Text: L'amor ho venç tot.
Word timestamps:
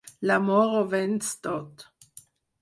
L'amor 0.29 0.71
ho 0.77 0.79
venç 0.93 1.29
tot. 1.49 1.87